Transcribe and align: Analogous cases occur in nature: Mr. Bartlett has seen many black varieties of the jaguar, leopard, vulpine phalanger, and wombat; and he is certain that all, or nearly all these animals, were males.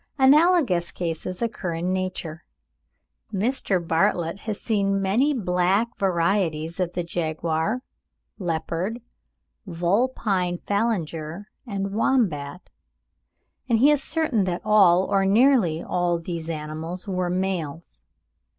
Analogous 0.17 0.89
cases 0.89 1.43
occur 1.43 1.75
in 1.75 1.93
nature: 1.93 2.43
Mr. 3.31 3.87
Bartlett 3.87 4.39
has 4.39 4.59
seen 4.59 4.99
many 4.99 5.31
black 5.31 5.95
varieties 5.99 6.79
of 6.79 6.93
the 6.93 7.03
jaguar, 7.03 7.83
leopard, 8.39 8.99
vulpine 9.67 10.57
phalanger, 10.65 11.49
and 11.67 11.91
wombat; 11.93 12.71
and 13.69 13.77
he 13.77 13.91
is 13.91 14.01
certain 14.01 14.45
that 14.45 14.63
all, 14.65 15.03
or 15.03 15.23
nearly 15.23 15.83
all 15.83 16.17
these 16.17 16.49
animals, 16.49 17.07
were 17.07 17.29
males. 17.29 18.03